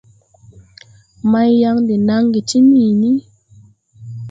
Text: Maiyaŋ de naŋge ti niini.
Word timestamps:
Maiyaŋ 1.31 1.75
de 1.87 1.95
naŋge 2.07 2.39
ti 2.49 2.57
niini. 2.71 3.11